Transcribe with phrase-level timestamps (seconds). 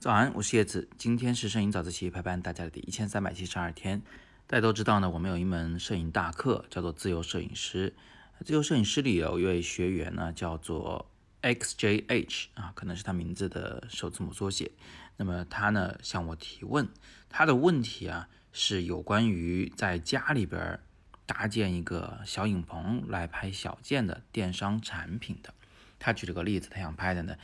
[0.00, 0.88] 早安，我是叶子。
[0.96, 4.00] 今天是摄影早自习陪伴大家的第一千三百七十二天。
[4.46, 7.92] 大家都知道呢，我们有一门摄影大课，叫做自由摄影师。
[8.42, 11.10] 自由摄影师里有一位学员呢，叫做
[11.42, 14.70] XJH 啊，可能是他名字的首字母缩写。
[15.18, 16.88] 那么他呢向我提问，
[17.28, 20.80] 他的问题啊是有关于在家里边
[21.26, 25.52] 搭建一个小影棚来拍小件的电商产品的。
[25.98, 27.36] 他举了个例子，他想拍的呢。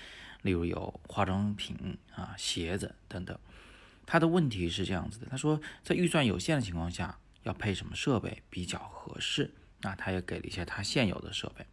[0.47, 3.39] 例如有化妆品啊、鞋子等等，
[4.07, 9.51] 他的问题是这样子的：他说，在预算有限的情况下，要配什么设备比较合适？
[9.83, 11.67] 那他也给了一些他现有的设备。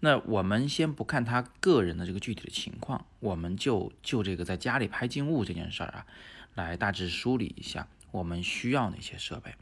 [0.00, 6.06] 那我们先不看他个人的这个具体的情况，我们就就这个在家里拍静物这件事儿啊，
[6.54, 9.52] 来大致梳理一下我们需要哪些设备。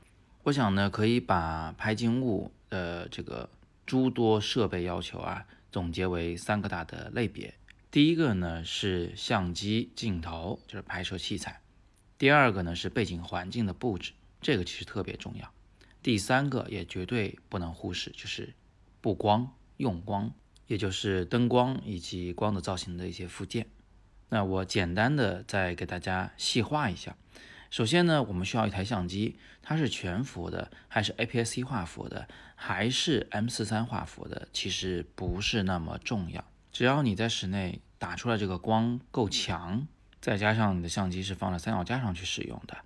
[0.42, 3.48] 我想呢，可以把拍静物的这个
[3.86, 7.54] 诸多设备要求啊，总结为三个大的类别。
[7.90, 11.60] 第一个呢是相机镜头，就是拍摄器材；
[12.18, 15.46] 第二个呢是背景环境的布置，这个其实特别重要；
[16.02, 18.52] 第三个也绝对不能忽视，就是
[19.00, 20.32] 布光、用光，
[20.66, 23.66] 也就是灯光以及光的造型的一些附件。
[24.28, 27.16] 那我简单的再给大家细化一下。
[27.70, 36.44] 首先呢，我们需要一台相机，它是全幅的，还是 APS-C 画幅的，还是 M43 画幅的，其实不是那么重要，
[36.76, 37.80] 只要你在室内。
[37.98, 39.88] 打出来这个光够强，
[40.20, 42.76] 再加上你的相机是放在三脚架上去使用的，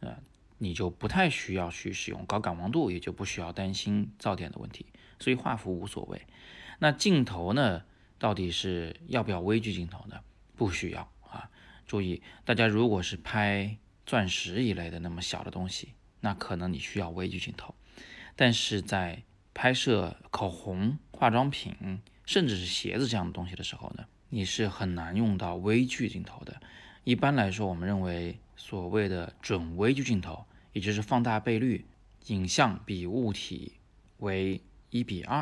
[0.00, 0.16] 呃，
[0.58, 4.86] 你就不太需要去使用高感光度，也就不需要担心噪点的问题，
[5.20, 6.20] 所以画幅无所谓。
[6.80, 7.84] 那镜头呢，
[8.18, 10.20] 到底是要不要微距镜头呢？
[10.56, 11.48] 不需要啊。
[11.86, 17.72] 注意，大家如果是拍钻石一类的那么小的东西，那可能你需要微距镜头，
[18.34, 19.22] 但是在
[19.54, 24.04] 拍摄口红、化妆品，甚至是鞋子这样的东西的时候呢？
[24.28, 26.60] 你是很难用到微距镜头的。
[27.04, 31.86] 一般来说，我们认为所谓的准微距镜头，也就是放大倍率
[32.26, 33.74] 影像比物体
[34.18, 34.60] 为
[34.90, 35.38] 一比二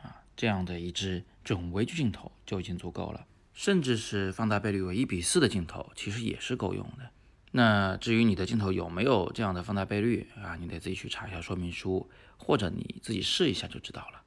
[0.00, 3.26] 啊，这样的一支准微距镜头就已经足够了。
[3.52, 7.10] 甚至是放大倍率为一比四的镜头，其实也是够用的。
[7.50, 14.22] 那至于你的镜头有没有这样的放大倍率啊，你得自己去查一下说明书，或者你自己试一下就知道了。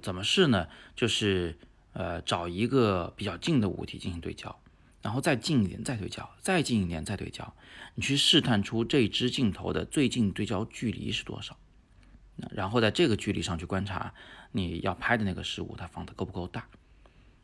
[0.00, 0.68] 怎么试呢？
[0.94, 1.58] 就是。
[1.96, 4.58] 呃，找一个比较近的物体进行对焦，
[5.00, 7.54] 然后再近一点再对焦，再近一点再对焦，
[7.94, 11.56] 你去试探出这支镜头的最近对焦距离是多少，
[12.50, 14.12] 然后在这个距离上去观察
[14.50, 16.66] 你要拍的那个事物它放的够不够大。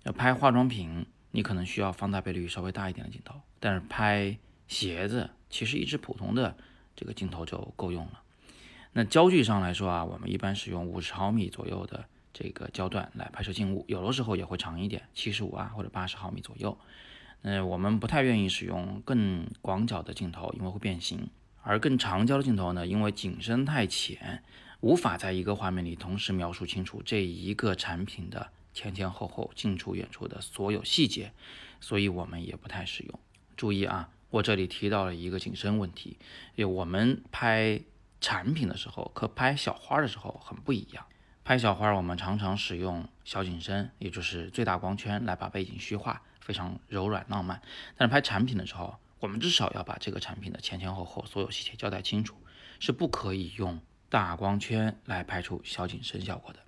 [0.03, 6.57] 要拍化妆品，你可能需要放大倍率稍微大一点的镜头，但是拍鞋子，其实一支普通的
[6.97, 8.21] 这个镜头就够用了。
[8.95, 12.07] 那焦距上来说啊，我们一般使用五十毫米左右的。
[12.33, 16.79] 这个焦段来拍摄静物，有的时候也会长一点，七十五啊或者八十毫米左右。
[17.43, 21.29] 嗯，我们不太愿意使用更广角的镜头，因为会变形。
[21.63, 24.43] 而更长焦的镜头呢，因为景深太浅，
[24.81, 31.33] 无法在一个画面里同时描述清楚这一个产品的前前后后、近处远处的所有细节，
[31.81, 33.21] 所以我们也不太使用。
[33.57, 36.19] 注意啊，我这里提到了一个景深问题，
[36.55, 37.81] 因为我们拍
[38.21, 41.05] 产品的时候和拍小花的时候很不一样。
[41.51, 47.61] 拍小花，我们常常使用小景深，也就是最大光圈来把背景虚化，非常柔软浪漫。
[47.97, 52.37] 但是拍产品的时候，我们至少要把这个产品的前前后后所有细节交代清楚，
[52.79, 56.61] 是不可以用大光圈来拍出小景深效果的。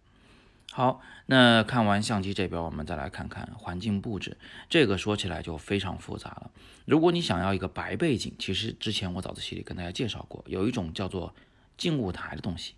[0.72, 4.37] 好，那看完相机这边，我们再来看看环境布置。
[4.69, 6.50] 这个说起来就非常复杂了。
[6.87, 11.32] 如果你想要一个白背景，其实之前我早自习里跟大家介绍过，有一种叫做
[11.76, 12.75] 静物台的东西。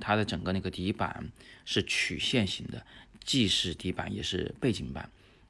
[0.00, 1.30] 它的整个那个底板
[1.64, 2.84] 是曲线型的，
[3.22, 5.08] 既是底板也是背景板，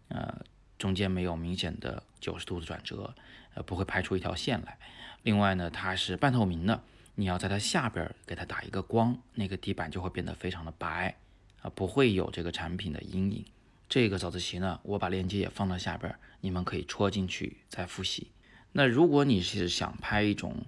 [0.08, 0.44] 呃，
[0.78, 3.14] 中间没有明显的九十度的转折，
[3.54, 4.78] 呃，不会拍出一条线来。
[5.22, 6.82] 另外呢，它是半透明的，
[7.14, 11.16] 你要在它下边给它打一个光，那个底板就会变得非常的白，
[11.62, 13.44] 啊，不会有这个产品的阴影。
[13.88, 18.28] 这个早自习呢，我把链接也放到下边，你们可以戳进去再复习。
[18.72, 20.64] 那如果你是想拍一种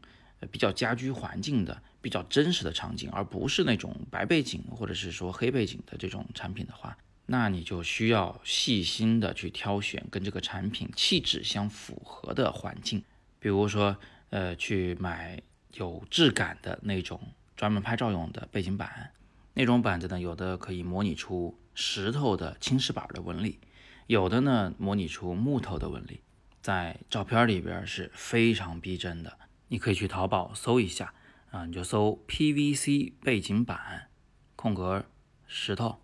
[0.51, 1.83] 比较家居环境的。
[2.07, 13.03] 比较真实的场景，而不是那种白背景或者是说黑背景的这种产品的话，那你就需要细心的去挑选跟这个产品气质相符合的环境。
[13.41, 13.97] 比如说，
[14.31, 15.43] 呃，去买
[15.75, 17.21] 有质感的那种
[17.57, 19.11] 专门拍照用的背景板，
[19.55, 23.59] 那种板子呢，有的可以模拟出石头的青石板的纹理，
[24.07, 26.21] 有的呢模拟出木头的纹理，
[26.63, 29.37] 在照片里边是非常逼真的。
[29.67, 31.13] 你可以去淘宝搜一下。
[31.51, 34.09] 啊，你就搜 PVC 背景板，
[34.57, 35.05] 空格
[35.47, 36.01] 石头、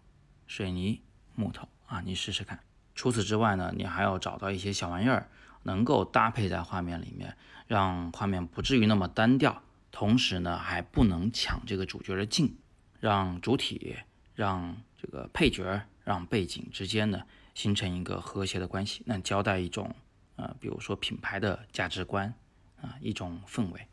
[0.46, 1.02] 水泥、
[1.34, 2.60] 木头啊，你试试看。
[2.94, 5.28] 除此之外呢，你还要找到一些小玩意儿
[5.64, 7.36] 能够搭配在画面里面，
[7.66, 12.56] 让画面不至于那么单调，同时呢还不能抢这个主角的镜，
[13.00, 13.96] 让主体、
[14.34, 17.22] 让这个配角、让背景之间呢
[17.54, 19.94] 形成一个和谐的关系，那交代一种
[20.36, 22.32] 呃，比如说品牌的价值观
[22.80, 23.86] 啊，一种氛围。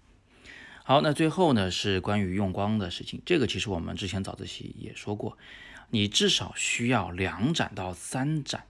[0.89, 5.37] 好，那最后呢是关于用光的事情，这个其实我们之前早自习也说过，
[5.91, 8.63] 你至少需要两盏到三盏，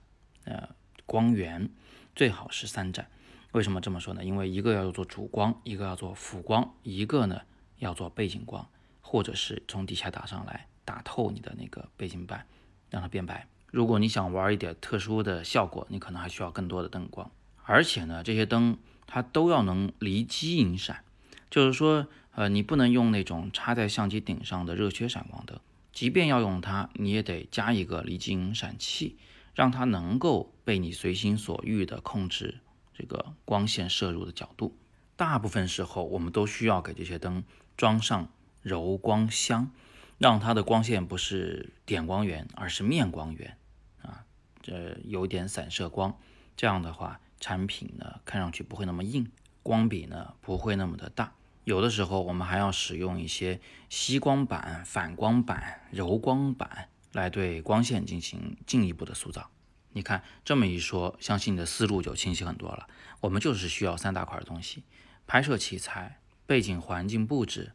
[0.44, 0.68] 呃，
[1.06, 1.70] 光源。
[2.14, 3.08] 最好是三盏，
[3.52, 4.22] 为什么这么说呢？
[4.22, 7.40] 因为一个要做主光，一个要做辅光，一个呢
[7.78, 8.68] 要做背景光，
[9.00, 12.46] 或者是从底下打上来，打透你的那个背景板，
[12.90, 13.48] 让它变白。
[13.68, 17.30] 如果你想玩一点特殊的效果，你可能还需要更多的灯光。
[17.64, 18.76] 而且呢，这些灯
[19.06, 21.02] 它都要能离机引闪，
[21.50, 25.58] 就是说，呃，你不能用那种插在相机顶上的热缺闪光灯，
[25.92, 29.18] 即便要用它，你也得加一个离机引闪器。
[29.52, 32.60] 让它能够被你随心所欲地控制
[32.94, 34.78] 这个光线摄入的角度。
[35.16, 37.44] 大部分时候，我们都需要给这些灯
[37.76, 38.30] 装上
[38.62, 39.70] 柔光箱，
[40.18, 43.58] 让它的光线不是点光源，而是面光源
[44.02, 44.24] 啊，
[44.62, 46.16] 这有点散射光。
[46.56, 49.30] 这样的话，产品呢看上去不会那么硬，
[49.62, 51.32] 光比呢不会那么的大。
[51.64, 56.88] 有的时候，我们还要使用一些吸光板、反光板、柔光板。
[57.12, 59.50] 来对光线进行进一步的塑造。
[59.94, 62.86] 你看这么一说，相信你的思路就清晰很多了。
[63.20, 64.84] 我们就是需要三大块东西：
[65.26, 67.72] 拍摄器材、背景环境布置、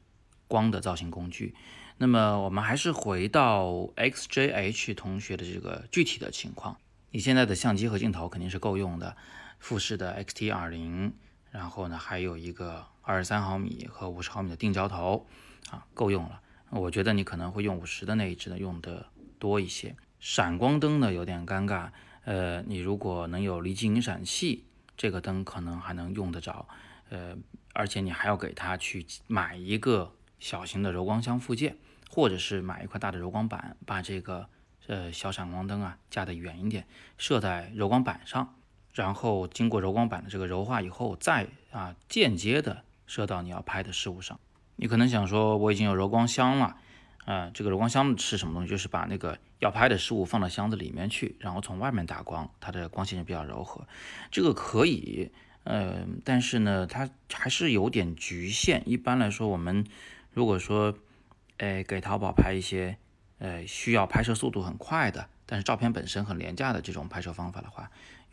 [0.47, 1.53] 光的造型工具。
[1.97, 3.65] 那么我们还是回到
[3.97, 6.77] XJH 同学的这个具体的情况。
[7.11, 9.17] 你现在的相机和镜头肯定是够用的，
[9.59, 11.11] 富士的 XT20，
[11.55, 15.25] 然后呢还有一个二十三毫米和五十毫米的定焦头，
[15.71, 16.41] 啊，够用了。
[16.69, 19.07] 我觉得你可能会用五十的那一支呢用的。
[19.37, 21.89] 多一些闪光灯呢，有点尴尬。
[22.23, 24.65] 呃，你如果能有离机引闪器，
[24.95, 26.67] 这个灯可能还能用得着。
[27.09, 27.35] 呃，
[27.73, 31.77] 而且你还要给它去买一个小型的柔光箱附件，
[32.09, 34.47] 或者是买一块大的柔光板，把这个
[34.87, 36.87] 呃小闪光灯啊架得远一点，
[37.17, 38.55] 射在柔光板上，
[38.95, 44.39] 然后经过柔光板的这个柔化以后，再啊间接的射到你要拍的事物上。
[44.77, 46.77] 你可能想说，我已经有柔光箱了。
[47.25, 48.69] 啊，这个柔光箱是什么东西？
[48.69, 53.87] 就是把那个要拍的事物放到箱子里面去，然后从外面打光，它的光线就比较柔和。
[54.29, 55.31] 这个可以，
[55.63, 58.83] 呃，但是呢，它还是有点局限。
[58.85, 59.83] 一般来说，我们
[60.33, 60.95] 如果说，
[61.57, 62.95] 哎，给淘宝拍一些，
[63.39, 67.89] 呃，需要拍摄速度很快的，但是照片本身很廉价的这种拍摄方法的话，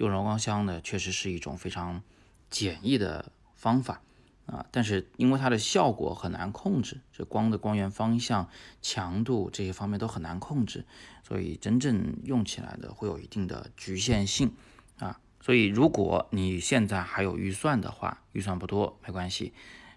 [0.06, 2.02] 用柔光箱呢，确实是一种非常
[2.50, 4.02] 简易的方法。
[4.46, 8.49] 啊，但是因为它的效果很难控制，这光的光源方向、
[8.82, 10.84] 强度这些方面都很难控制，
[11.22, 14.52] 所以真正用起来的会有一定的局限性
[14.99, 15.20] 啊。
[15.40, 19.52] 所以如果你现在还有预算的话，预算不多没关系，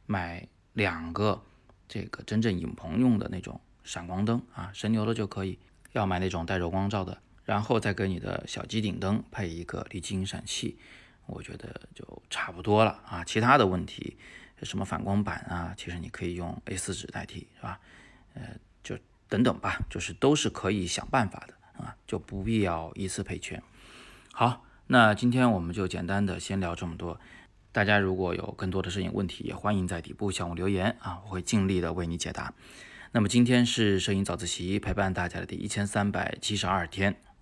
[0.06, 1.42] 买两个
[1.88, 5.58] 这个真正影棚用的那种闪光灯啊，神牛的就可以，
[5.94, 10.78] 要买那种带柔光罩的，然后再给你的小机顶灯配一个离机引闪器。
[11.28, 14.16] 我觉得就差不多了啊，其他的问题，
[14.62, 17.80] 什么反光板啊，其实你可以用 A4 纸代替，是吧？
[18.36, 18.44] 呃，
[18.84, 18.96] 就
[19.28, 23.64] 等等吧，就是都是可以想办法的啊，就不必要一次赔全。
[24.34, 27.20] 好，那今天我们就简单的先聊这么多。
[27.72, 32.54] 大家如果有更多的摄影问题，也欢迎在底部向我留言啊，我会尽力的为你解答。
[33.14, 37.20] 那么今天是摄影早自习陪伴大家的第一千三百七十二天，